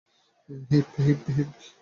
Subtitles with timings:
[0.69, 1.19] Heap, heap!